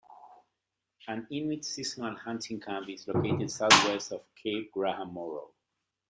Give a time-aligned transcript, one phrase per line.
[1.07, 5.51] An Inuit seasonal hunting camp is located southwest of Cape Graham Moore.